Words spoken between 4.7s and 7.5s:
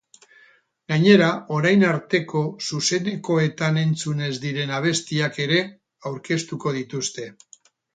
abestiak ere aurkeztuko dituzte.